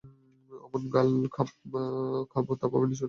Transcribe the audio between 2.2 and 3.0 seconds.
খাব তা ভাবিনি ছোটমামি।